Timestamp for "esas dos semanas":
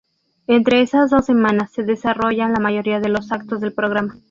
0.81-1.71